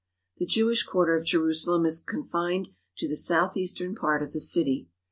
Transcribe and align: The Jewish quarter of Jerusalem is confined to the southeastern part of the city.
The 0.37 0.47
Jewish 0.47 0.81
quarter 0.81 1.13
of 1.15 1.25
Jerusalem 1.27 1.85
is 1.85 1.99
confined 1.99 2.69
to 2.97 3.07
the 3.07 3.15
southeastern 3.15 3.93
part 3.93 4.23
of 4.23 4.33
the 4.33 4.39
city. 4.39 4.89